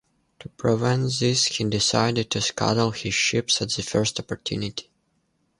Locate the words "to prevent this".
0.39-1.45